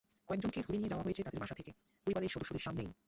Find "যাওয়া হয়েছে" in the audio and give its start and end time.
0.89-1.21